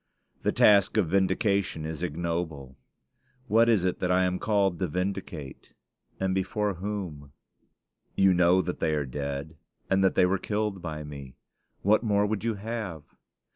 [0.41, 2.75] The task of vindication is ignoble.
[3.47, 5.73] What is it that I am called to vindicate?
[6.19, 7.33] and before whom?
[8.15, 9.57] You know that they are dead,
[9.91, 11.35] and that they were killed by me.
[11.83, 13.03] What more would you have?